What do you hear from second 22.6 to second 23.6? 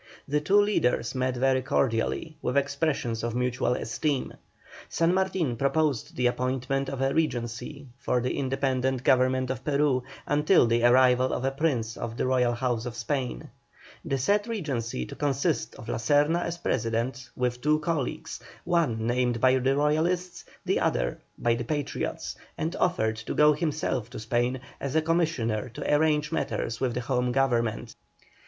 offered to go